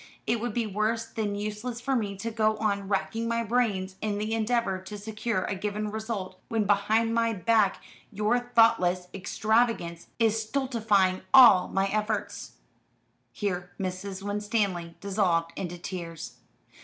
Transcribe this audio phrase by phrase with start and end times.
[0.25, 4.17] It would be worse than useless for me to go on racking my brains in
[4.17, 10.41] the endeavour to secure a given result, when behind my back your thoughtless extravagance is
[10.41, 12.53] stultifying all my efforts."
[13.31, 14.23] Here Mrs.
[14.23, 16.37] Winstanley dissolved into tears.